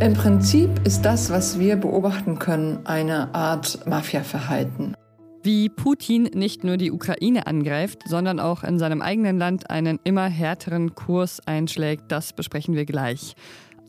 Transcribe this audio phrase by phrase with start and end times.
[0.00, 4.94] Im Prinzip ist das, was wir beobachten können, eine Art Mafia-Verhalten.
[5.42, 10.26] Wie Putin nicht nur die Ukraine angreift, sondern auch in seinem eigenen Land einen immer
[10.26, 13.36] härteren Kurs einschlägt, das besprechen wir gleich.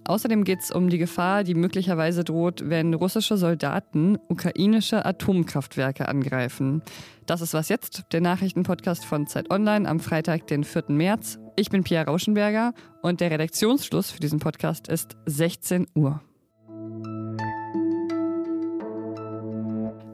[0.07, 6.81] Außerdem geht es um die Gefahr, die möglicherweise droht, wenn russische Soldaten ukrainische Atomkraftwerke angreifen.
[7.25, 10.85] Das ist was jetzt, der Nachrichtenpodcast von Zeit Online am Freitag, den 4.
[10.87, 11.39] März.
[11.57, 16.21] Ich bin Pia Rauschenberger und der Redaktionsschluss für diesen Podcast ist 16 Uhr.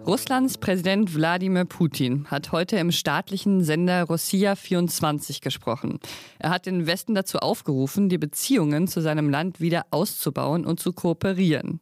[0.05, 5.99] Russlands Präsident Wladimir Putin hat heute im staatlichen Sender Rossiya 24 gesprochen.
[6.39, 10.91] Er hat den Westen dazu aufgerufen, die Beziehungen zu seinem Land wieder auszubauen und zu
[10.91, 11.79] kooperieren.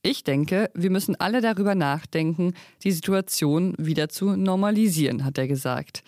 [0.00, 2.54] Ich denke, wir müssen alle darüber nachdenken,
[2.84, 6.02] die Situation wieder zu normalisieren, hat er gesagt.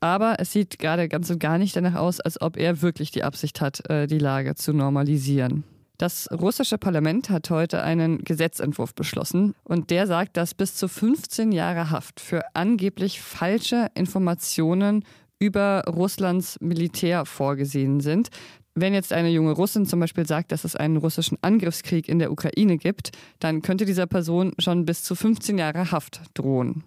[0.00, 3.22] Aber es sieht gerade ganz und gar nicht danach aus, als ob er wirklich die
[3.22, 5.62] Absicht hat, äh, die Lage zu normalisieren.
[5.98, 11.52] Das russische Parlament hat heute einen Gesetzentwurf beschlossen und der sagt, dass bis zu 15
[11.52, 15.04] Jahre Haft für angeblich falsche Informationen
[15.38, 18.30] über Russlands Militär vorgesehen sind.
[18.74, 22.32] Wenn jetzt eine junge Russin zum Beispiel sagt, dass es einen russischen Angriffskrieg in der
[22.32, 26.82] Ukraine gibt, dann könnte dieser Person schon bis zu 15 Jahre Haft drohen.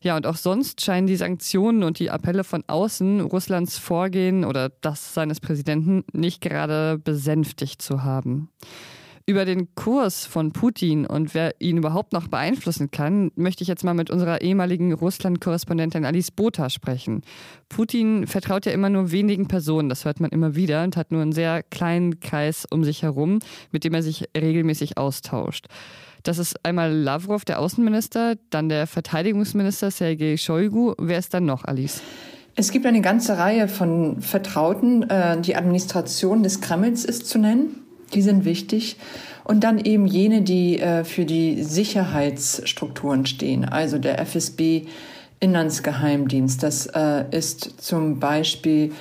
[0.00, 4.70] Ja, und auch sonst scheinen die Sanktionen und die Appelle von außen Russlands Vorgehen oder
[4.80, 8.48] das seines Präsidenten nicht gerade besänftigt zu haben.
[9.28, 13.84] Über den Kurs von Putin und wer ihn überhaupt noch beeinflussen kann, möchte ich jetzt
[13.84, 17.20] mal mit unserer ehemaligen Russland-Korrespondentin Alice Botha sprechen.
[17.68, 21.20] Putin vertraut ja immer nur wenigen Personen, das hört man immer wieder, und hat nur
[21.20, 23.40] einen sehr kleinen Kreis um sich herum,
[23.70, 25.66] mit dem er sich regelmäßig austauscht.
[26.22, 30.94] Das ist einmal Lavrov, der Außenminister, dann der Verteidigungsminister Sergei Shoigu.
[30.98, 32.02] Wer ist dann noch, Alice?
[32.54, 35.08] Es gibt eine ganze Reihe von Vertrauten.
[35.08, 37.82] Äh, die Administration des Kremls ist zu nennen.
[38.14, 38.96] Die sind wichtig.
[39.44, 43.64] Und dann eben jene, die äh, für die Sicherheitsstrukturen stehen.
[43.64, 44.86] Also der FSB
[45.40, 46.62] Inlandsgeheimdienst.
[46.62, 48.92] Das äh, ist zum Beispiel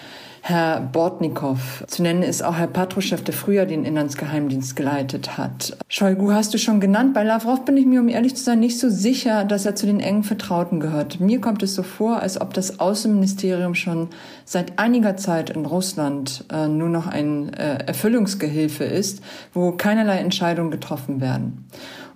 [0.41, 1.83] Herr Bortnikow.
[1.87, 5.77] Zu nennen ist auch Herr Patruschew, der früher den Inlandsgeheimdienst geleitet hat.
[5.89, 7.13] Shoigu hast du schon genannt.
[7.13, 9.85] Bei Lavrov bin ich mir, um ehrlich zu sein, nicht so sicher, dass er zu
[9.85, 11.19] den engen Vertrauten gehört.
[11.19, 14.09] Mir kommt es so vor, als ob das Außenministerium schon
[14.45, 19.21] seit einiger Zeit in Russland äh, nur noch ein äh, Erfüllungsgehilfe ist,
[19.53, 21.67] wo keinerlei Entscheidungen getroffen werden.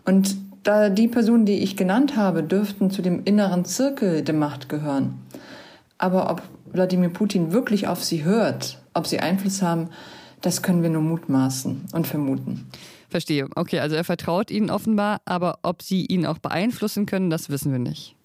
[0.06, 4.70] Und da die Personen, die ich genannt habe, dürften zu dem inneren Zirkel der Macht
[4.70, 5.20] gehören.
[5.98, 6.42] Aber ob
[6.74, 9.90] Wladimir Putin wirklich auf sie hört, ob sie Einfluss haben,
[10.42, 12.68] das können wir nur mutmaßen und vermuten.
[13.10, 13.48] Verstehe.
[13.56, 17.72] Okay, also er vertraut ihnen offenbar, aber ob sie ihn auch beeinflussen können, das wissen
[17.72, 18.16] wir nicht.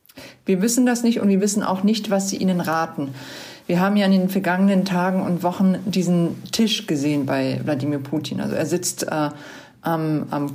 [0.46, 3.10] Wir wissen das nicht und wir wissen auch nicht, was sie ihnen raten.
[3.66, 8.40] Wir haben ja in den vergangenen Tagen und Wochen diesen Tisch gesehen bei Wladimir Putin.
[8.40, 9.30] Also er sitzt äh,
[9.82, 10.54] am, am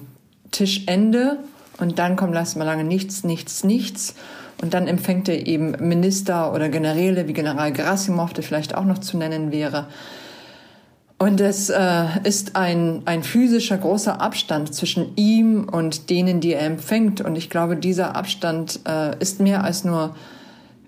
[0.51, 1.39] Tischende
[1.77, 4.15] und dann kommt erstmal lange nichts, nichts, nichts.
[4.61, 8.99] Und dann empfängt er eben Minister oder Generäle wie General Gerasimov, der vielleicht auch noch
[8.99, 9.87] zu nennen wäre.
[11.17, 16.65] Und es äh, ist ein, ein physischer großer Abstand zwischen ihm und denen, die er
[16.65, 17.21] empfängt.
[17.21, 20.15] Und ich glaube, dieser Abstand äh, ist mehr als nur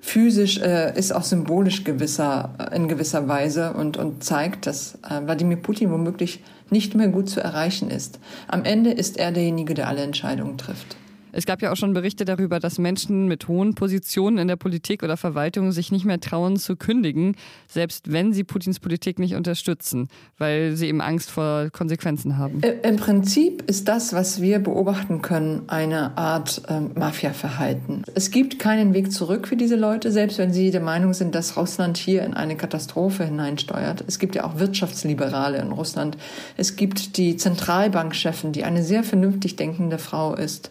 [0.02, 5.22] physisch, äh, ist auch symbolisch gewisser, äh, in gewisser Weise und, und zeigt, dass äh,
[5.24, 8.20] Wladimir Putin womöglich nicht mehr gut zu erreichen ist.
[8.48, 10.98] Am Ende ist er derjenige, der alle Entscheidungen trifft.
[11.36, 15.02] Es gab ja auch schon Berichte darüber, dass Menschen mit hohen Positionen in der Politik
[15.02, 17.36] oder Verwaltung sich nicht mehr trauen zu kündigen,
[17.68, 22.62] selbst wenn sie Putins Politik nicht unterstützen, weil sie eben Angst vor Konsequenzen haben.
[22.62, 28.04] Äh, Im Prinzip ist das, was wir beobachten können, eine Art äh, Mafia-Verhalten.
[28.14, 31.58] Es gibt keinen Weg zurück für diese Leute, selbst wenn sie der Meinung sind, dass
[31.58, 34.04] Russland hier in eine Katastrophe hineinsteuert.
[34.08, 36.16] Es gibt ja auch Wirtschaftsliberale in Russland.
[36.58, 40.70] Es gibt die Zentralbankchefin, die eine sehr vernünftig denkende Frau ist.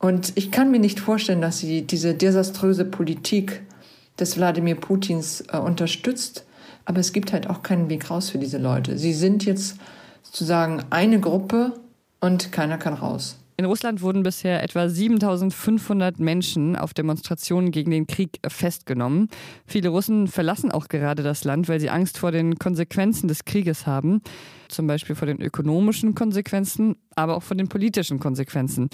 [0.00, 3.60] Und ich kann mir nicht vorstellen, dass sie diese desaströse Politik
[4.18, 6.46] des Wladimir Putins äh, unterstützt.
[6.86, 8.98] Aber es gibt halt auch keinen Weg raus für diese Leute.
[8.98, 9.76] Sie sind jetzt
[10.22, 11.74] sozusagen eine Gruppe
[12.18, 13.36] und keiner kann raus.
[13.58, 19.28] In Russland wurden bisher etwa 7500 Menschen auf Demonstrationen gegen den Krieg festgenommen.
[19.66, 23.86] Viele Russen verlassen auch gerade das Land, weil sie Angst vor den Konsequenzen des Krieges
[23.86, 24.22] haben.
[24.68, 28.88] Zum Beispiel vor den ökonomischen Konsequenzen, aber auch vor den politischen Konsequenzen.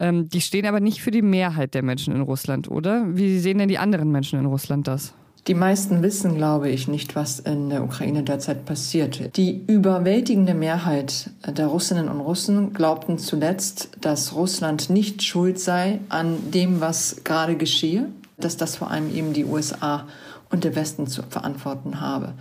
[0.00, 3.04] Ähm, die stehen aber nicht für die Mehrheit der Menschen in Russland, oder?
[3.10, 5.14] Wie sehen denn die anderen Menschen in Russland das?
[5.48, 9.34] Die meisten wissen, glaube ich, nicht, was in der Ukraine derzeit passiert.
[9.36, 16.50] Die überwältigende Mehrheit der Russinnen und Russen glaubten zuletzt, dass Russland nicht schuld sei an
[16.50, 20.06] dem, was gerade geschehe, dass das vor allem eben die USA
[20.50, 22.34] und der Westen zu verantworten habe.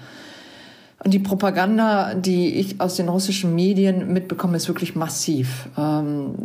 [1.03, 5.69] Und die Propaganda, die ich aus den russischen Medien mitbekomme, ist wirklich massiv.
[5.77, 6.35] Ähm,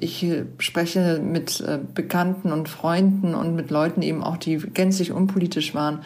[0.00, 0.26] ich
[0.58, 6.00] spreche mit äh, Bekannten und Freunden und mit Leuten eben auch, die gänzlich unpolitisch waren,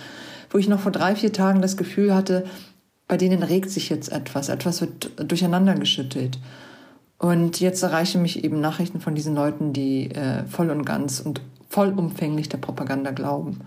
[0.50, 2.44] wo ich noch vor drei, vier Tagen das Gefühl hatte,
[3.08, 6.38] bei denen regt sich jetzt etwas, etwas wird durcheinander geschüttelt.
[7.18, 11.40] Und jetzt erreichen mich eben Nachrichten von diesen Leuten, die äh, voll und ganz und
[11.70, 13.62] vollumfänglich der Propaganda glauben.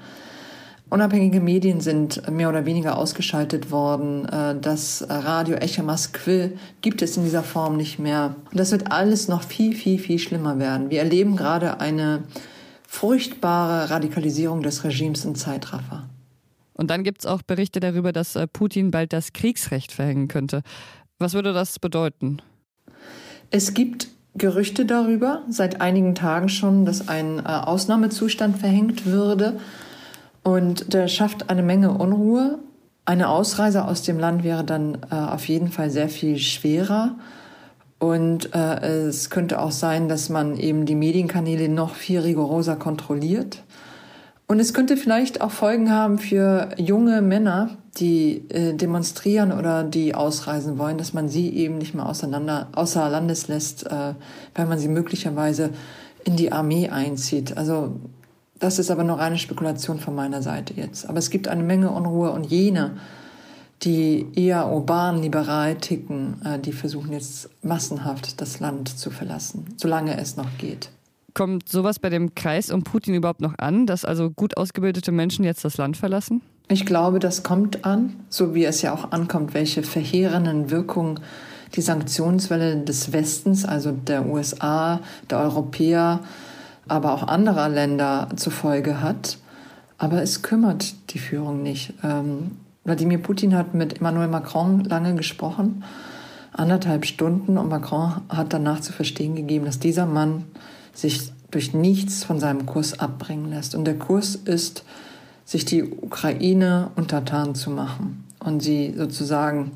[0.90, 4.26] Unabhängige Medien sind mehr oder weniger ausgeschaltet worden.
[4.26, 8.36] Äh, das Radio Echo Moskwy gibt es in dieser Form nicht mehr.
[8.50, 10.90] Und das wird alles noch viel, viel, viel schlimmer werden.
[10.90, 12.24] Wir erleben gerade eine
[12.88, 16.10] furchtbare Radikalisierung des Regimes in Zeitraffer.
[16.74, 20.64] Und dann gibt es auch Berichte darüber, dass äh, Putin bald das Kriegsrecht verhängen könnte.
[21.20, 22.42] Was würde das bedeuten?
[23.52, 29.60] Es gibt Gerüchte darüber, seit einigen Tagen schon, dass ein äh, Ausnahmezustand verhängt würde.
[30.50, 32.58] Und der schafft eine Menge Unruhe.
[33.06, 37.18] Eine Ausreise aus dem Land wäre dann äh, auf jeden Fall sehr viel schwerer.
[38.00, 43.62] Und äh, es könnte auch sein, dass man eben die Medienkanäle noch viel rigoroser kontrolliert.
[44.48, 50.16] Und es könnte vielleicht auch Folgen haben für junge Männer, die äh, demonstrieren oder die
[50.16, 54.16] ausreisen wollen, dass man sie eben nicht mehr auseinander, außer Landes lässt, äh,
[54.56, 55.70] weil man sie möglicherweise
[56.24, 57.56] in die Armee einzieht.
[57.56, 58.00] Also
[58.60, 61.08] das ist aber nur reine Spekulation von meiner Seite jetzt.
[61.08, 62.98] Aber es gibt eine Menge Unruhe und jene,
[63.84, 70.20] die eher urban liberal ticken, äh, die versuchen jetzt massenhaft das Land zu verlassen, solange
[70.20, 70.90] es noch geht.
[71.34, 75.46] Kommt sowas bei dem Kreis um Putin überhaupt noch an, dass also gut ausgebildete Menschen
[75.46, 76.42] jetzt das Land verlassen?
[76.68, 81.20] Ich glaube, das kommt an, so wie es ja auch ankommt, welche verheerenden Wirkungen
[81.76, 86.20] die Sanktionswelle des Westens, also der USA, der Europäer,
[86.88, 89.38] aber auch anderer Länder zur Folge hat.
[89.98, 91.94] Aber es kümmert die Führung nicht.
[92.04, 92.52] Ähm,
[92.84, 95.84] Wladimir Putin hat mit Emmanuel Macron lange gesprochen,
[96.54, 100.46] anderthalb Stunden, und Macron hat danach zu verstehen gegeben, dass dieser Mann
[100.94, 103.76] sich durch nichts von seinem Kurs abbringen lässt.
[103.76, 104.84] Und der Kurs ist,
[105.46, 109.72] sich die Ukraine untertan zu machen und sie sozusagen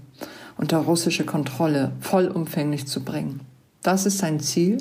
[0.56, 3.42] unter russische Kontrolle vollumfänglich zu bringen.
[3.82, 4.78] Das ist sein Ziel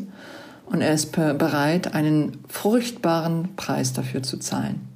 [0.72, 4.88] und er ist bereit, einen furchtbaren Preis dafür zu zahlen.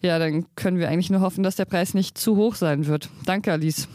[0.00, 3.10] Ja, dann können wir eigentlich nur hoffen, dass der Preis nicht zu hoch sein wird.
[3.26, 3.88] Danke, Alice.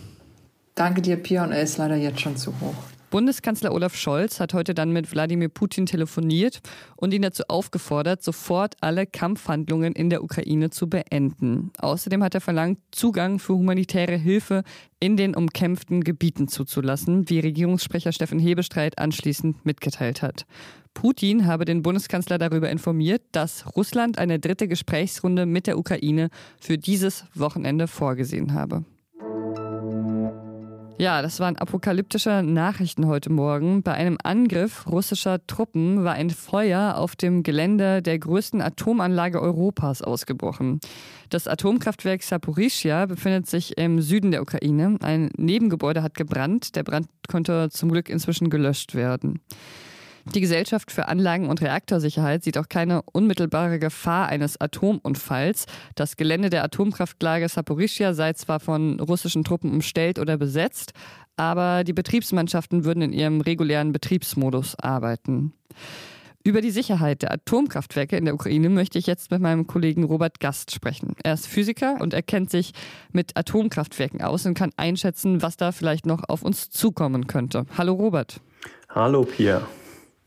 [0.75, 2.75] Danke dir, Pia, und er ist leider jetzt schon zu hoch.
[3.09, 6.61] Bundeskanzler Olaf Scholz hat heute dann mit Wladimir Putin telefoniert
[6.95, 11.71] und ihn dazu aufgefordert, sofort alle Kampfhandlungen in der Ukraine zu beenden.
[11.77, 14.63] Außerdem hat er verlangt, Zugang für humanitäre Hilfe
[14.99, 20.47] in den umkämpften Gebieten zuzulassen, wie Regierungssprecher Steffen Hebestreit anschließend mitgeteilt hat.
[20.93, 26.29] Putin habe den Bundeskanzler darüber informiert, dass Russland eine dritte Gesprächsrunde mit der Ukraine
[26.59, 28.85] für dieses Wochenende vorgesehen habe.
[30.99, 33.81] Ja, das waren apokalyptische Nachrichten heute Morgen.
[33.81, 40.03] Bei einem Angriff russischer Truppen war ein Feuer auf dem Gelände der größten Atomanlage Europas
[40.03, 40.79] ausgebrochen.
[41.29, 44.97] Das Atomkraftwerk Saporischia befindet sich im Süden der Ukraine.
[45.01, 46.75] Ein Nebengebäude hat gebrannt.
[46.75, 49.41] Der Brand konnte zum Glück inzwischen gelöscht werden.
[50.25, 55.65] Die Gesellschaft für Anlagen- und Reaktorsicherheit sieht auch keine unmittelbare Gefahr eines Atomunfalls.
[55.95, 60.93] Das Gelände der Atomkraftlager Saporischia sei zwar von russischen Truppen umstellt oder besetzt,
[61.35, 65.53] aber die Betriebsmannschaften würden in ihrem regulären Betriebsmodus arbeiten.
[66.45, 70.39] Über die Sicherheit der Atomkraftwerke in der Ukraine möchte ich jetzt mit meinem Kollegen Robert
[70.39, 71.15] Gast sprechen.
[71.23, 72.73] Er ist Physiker und er kennt sich
[73.11, 77.65] mit Atomkraftwerken aus und kann einschätzen, was da vielleicht noch auf uns zukommen könnte.
[77.77, 78.41] Hallo Robert.
[78.89, 79.65] Hallo Pierre.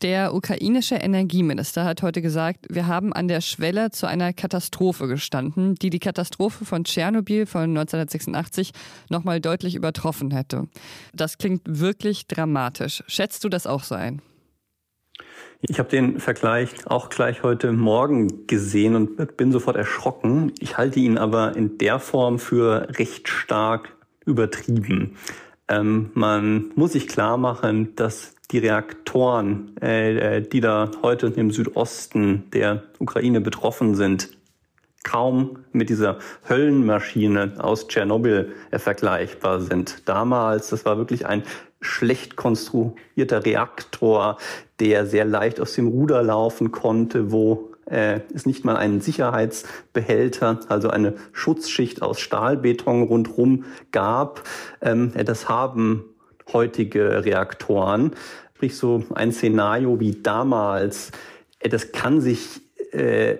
[0.03, 5.73] Der ukrainische Energieminister hat heute gesagt, wir haben an der Schwelle zu einer Katastrophe gestanden,
[5.73, 8.73] die die Katastrophe von Tschernobyl von 1986
[9.09, 10.67] nochmal deutlich übertroffen hätte.
[11.13, 13.03] Das klingt wirklich dramatisch.
[13.07, 14.21] Schätzt du das auch so ein?
[15.61, 20.51] Ich habe den Vergleich auch gleich heute Morgen gesehen und bin sofort erschrocken.
[20.59, 23.95] Ich halte ihn aber in der Form für recht stark
[24.27, 25.17] übertrieben.
[25.67, 32.49] Ähm, man muss sich klar machen, dass die Reaktoren, äh, die da heute im Südosten
[32.51, 34.29] der Ukraine betroffen sind,
[35.03, 40.07] kaum mit dieser Höllenmaschine aus Tschernobyl äh, vergleichbar sind.
[40.07, 41.43] Damals, das war wirklich ein
[41.81, 44.37] schlecht konstruierter Reaktor,
[44.79, 50.59] der sehr leicht aus dem Ruder laufen konnte, wo äh, es nicht mal einen Sicherheitsbehälter,
[50.67, 54.43] also eine Schutzschicht aus Stahlbeton rundherum gab.
[54.81, 56.05] Ähm, das haben
[56.53, 58.11] heutige Reaktoren.
[58.55, 61.11] Sprich, so ein Szenario wie damals,
[61.59, 62.61] äh, das kann sich
[62.91, 63.37] äh,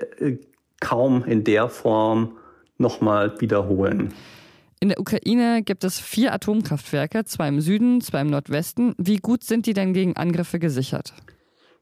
[0.80, 2.38] kaum in der Form
[2.78, 4.14] nochmal wiederholen.
[4.80, 8.94] In der Ukraine gibt es vier Atomkraftwerke, zwei im Süden, zwei im Nordwesten.
[9.00, 11.14] Wie gut sind die denn gegen Angriffe gesichert?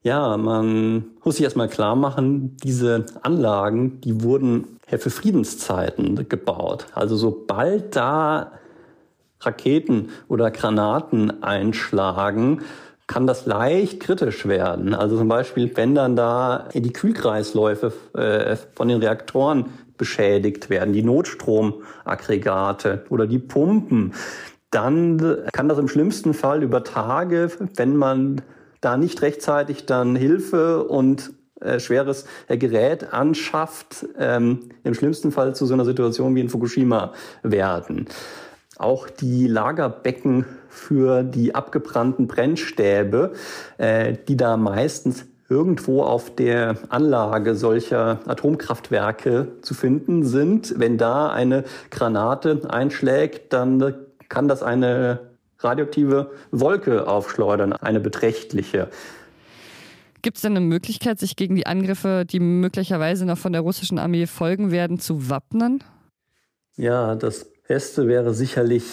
[0.01, 6.85] Ja, man muss sich erstmal klar machen, diese Anlagen, die wurden für Friedenszeiten gebaut.
[6.93, 8.53] Also sobald da
[9.45, 12.61] Raketen oder Granaten einschlagen,
[13.07, 14.93] kann das leicht kritisch werden.
[14.93, 19.65] Also zum Beispiel, wenn dann da die Kühlkreisläufe äh, von den Reaktoren
[19.97, 24.13] beschädigt werden, die Notstromaggregate oder die Pumpen,
[24.71, 28.41] dann kann das im schlimmsten Fall über Tage, wenn man
[28.81, 35.55] da nicht rechtzeitig dann Hilfe und äh, schweres äh, Gerät anschafft, ähm, im schlimmsten Fall
[35.55, 38.07] zu so einer Situation wie in Fukushima werden.
[38.77, 43.33] Auch die Lagerbecken für die abgebrannten Brennstäbe,
[43.77, 50.73] äh, die da meistens irgendwo auf der Anlage solcher Atomkraftwerke zu finden sind.
[50.77, 53.93] Wenn da eine Granate einschlägt, dann
[54.27, 55.19] kann das eine
[55.59, 58.89] radioaktive Wolke aufschleudern, eine beträchtliche.
[60.21, 63.99] Gibt es denn eine Möglichkeit, sich gegen die Angriffe, die möglicherweise noch von der russischen
[63.99, 65.83] Armee folgen werden, zu wappnen?
[66.77, 68.83] Ja, das Beste wäre sicherlich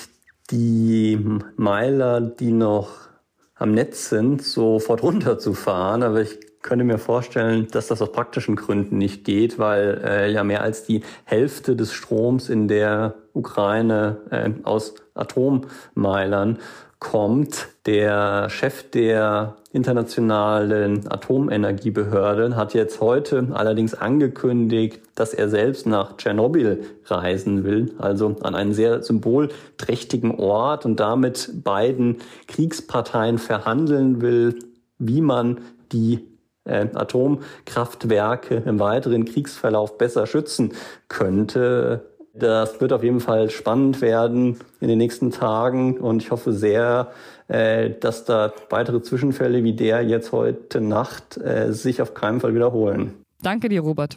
[0.50, 1.18] die
[1.56, 3.08] Meiler, die noch
[3.56, 6.04] am Netz sind, sofort runterzufahren.
[6.04, 10.44] Aber ich könnte mir vorstellen, dass das aus praktischen Gründen nicht geht, weil äh, ja
[10.44, 16.58] mehr als die Hälfte des Stroms in der Ukraine äh, aus Atommeilern
[17.02, 17.68] kommt.
[17.84, 26.84] Der Chef der internationalen Atomenergiebehörde hat jetzt heute allerdings angekündigt, dass er selbst nach Tschernobyl
[27.06, 34.60] reisen will, also an einen sehr symbolträchtigen Ort und damit beiden Kriegsparteien verhandeln will,
[34.98, 35.58] wie man
[35.90, 36.20] die
[36.64, 40.72] äh, Atomkraftwerke im weiteren Kriegsverlauf besser schützen
[41.08, 42.11] könnte.
[42.34, 47.12] Das wird auf jeden Fall spannend werden in den nächsten Tagen und ich hoffe sehr,
[47.48, 52.54] äh, dass da weitere Zwischenfälle wie der jetzt heute Nacht äh, sich auf keinen Fall
[52.54, 53.12] wiederholen.
[53.42, 54.16] Danke dir, Robert.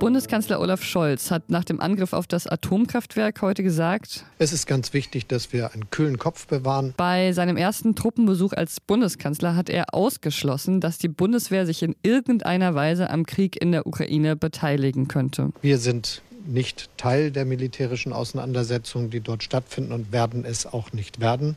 [0.00, 4.94] Bundeskanzler Olaf Scholz hat nach dem Angriff auf das Atomkraftwerk heute gesagt, es ist ganz
[4.94, 6.94] wichtig, dass wir einen kühlen Kopf bewahren.
[6.96, 12.74] Bei seinem ersten Truppenbesuch als Bundeskanzler hat er ausgeschlossen, dass die Bundeswehr sich in irgendeiner
[12.74, 15.50] Weise am Krieg in der Ukraine beteiligen könnte.
[15.60, 21.20] Wir sind nicht Teil der militärischen Auseinandersetzungen, die dort stattfinden und werden es auch nicht
[21.20, 21.56] werden.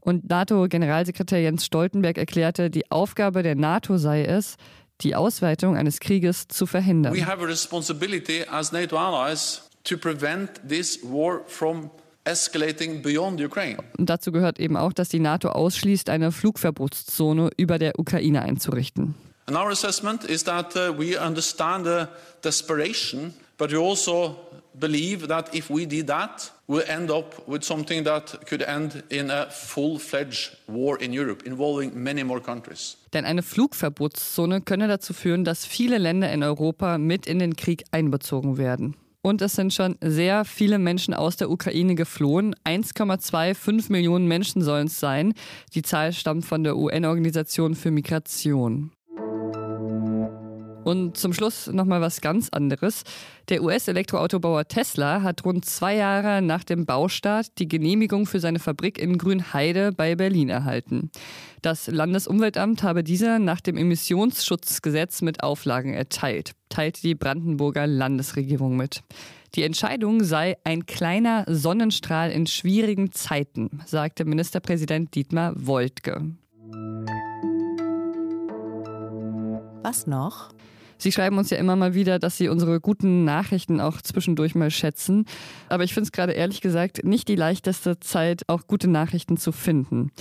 [0.00, 4.56] Und NATO-Generalsekretär Jens Stoltenberg erklärte, die Aufgabe der NATO sei es,
[5.00, 7.14] die Ausweitung eines Krieges zu verhindern.
[7.14, 11.90] We have a responsibility as NATO allies to prevent this war from
[12.24, 13.78] escalating beyond Ukraine.
[13.98, 19.14] Und dazu gehört eben auch, dass die NATO ausschließt, eine Flugverbotszone über der Ukraine einzurichten.
[19.46, 22.06] And our assessment is that uh, we understand the
[22.42, 24.36] desperation, but we also
[24.74, 29.30] believe that if we did that, we'll end up with something that could end in
[29.30, 32.96] a full-fledged war in Europe, involving many more countries.
[33.12, 37.84] Denn eine Flugverbotszone könne dazu führen, dass viele Länder in Europa mit in den Krieg
[37.92, 38.96] einbezogen werden.
[39.22, 42.54] Und es sind schon sehr viele Menschen aus der Ukraine geflohen.
[42.66, 45.32] 1,25 Millionen Menschen sollen es sein.
[45.74, 48.92] Die Zahl stammt von der UN-Organisation für Migration.
[50.84, 53.04] Und zum Schluss nochmal was ganz anderes.
[53.48, 58.98] Der US-Elektroautobauer Tesla hat rund zwei Jahre nach dem Baustart die Genehmigung für seine Fabrik
[58.98, 61.10] in Grünheide bei Berlin erhalten.
[61.62, 69.02] Das Landesumweltamt habe diese nach dem Emissionsschutzgesetz mit Auflagen erteilt, teilte die Brandenburger Landesregierung mit.
[69.54, 76.32] Die Entscheidung sei ein kleiner Sonnenstrahl in schwierigen Zeiten, sagte Ministerpräsident Dietmar Woidke.
[79.82, 80.50] Was noch?
[81.04, 84.70] Sie schreiben uns ja immer mal wieder, dass Sie unsere guten Nachrichten auch zwischendurch mal
[84.70, 85.26] schätzen.
[85.68, 89.52] Aber ich finde es gerade ehrlich gesagt nicht die leichteste Zeit, auch gute Nachrichten zu
[89.52, 90.12] finden.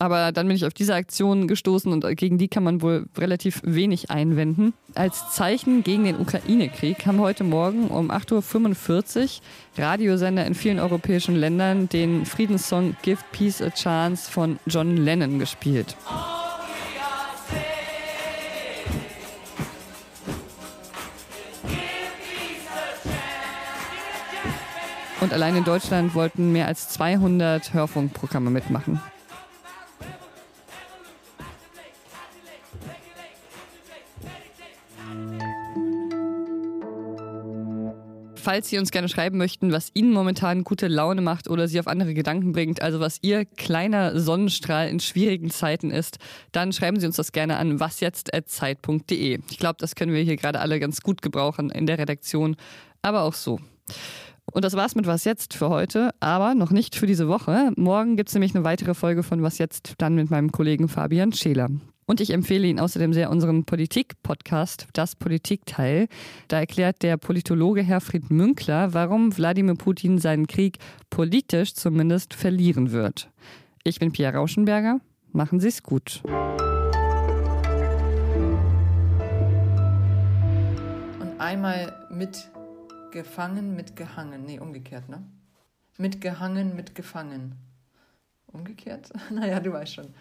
[0.00, 3.60] Aber dann bin ich auf diese Aktion gestoßen und gegen die kann man wohl relativ
[3.64, 4.74] wenig einwenden.
[4.96, 9.38] Als Zeichen gegen den Ukraine-Krieg haben heute Morgen um 8.45
[9.76, 15.38] Uhr Radiosender in vielen europäischen Ländern den Friedenssong Give Peace a Chance von John Lennon
[15.38, 15.94] gespielt.
[25.20, 29.00] Und allein in Deutschland wollten mehr als 200 Hörfunkprogramme mitmachen.
[38.48, 41.86] falls Sie uns gerne schreiben möchten, was Ihnen momentan gute Laune macht oder Sie auf
[41.86, 46.16] andere Gedanken bringt, also was Ihr kleiner Sonnenstrahl in schwierigen Zeiten ist,
[46.50, 49.40] dann schreiben Sie uns das gerne an wasjetzt.zeit.de.
[49.50, 52.56] Ich glaube, das können wir hier gerade alle ganz gut gebrauchen in der Redaktion,
[53.02, 53.60] aber auch so.
[54.52, 57.70] Und das war's mit Was jetzt für heute, aber noch nicht für diese Woche.
[57.76, 61.68] Morgen gibt's nämlich eine weitere Folge von Was jetzt, dann mit meinem Kollegen Fabian Scheler.
[62.06, 66.08] Und ich empfehle Ihnen außerdem sehr unseren Politik-Podcast, das Politikteil.
[66.48, 70.78] Da erklärt der Politologe Herfried Münkler, warum Wladimir Putin seinen Krieg
[71.10, 73.28] politisch zumindest verlieren wird.
[73.84, 75.00] Ich bin Pia Rauschenberger.
[75.32, 76.22] Machen Sie es gut.
[81.20, 82.48] Und einmal mit
[83.10, 84.44] gefangen, mit gehangen.
[84.44, 85.22] Nee, umgekehrt, ne?
[85.96, 87.56] Mit gehangen, mit gefangen.
[88.46, 89.10] Umgekehrt?
[89.30, 90.14] Naja, du weißt schon.